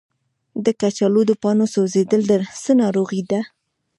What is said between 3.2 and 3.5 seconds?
ده؟